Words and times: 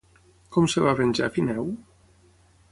Com 0.55 0.67
es 0.69 0.75
va 0.85 0.95
venjar 1.01 1.29
Fineu? 1.37 1.71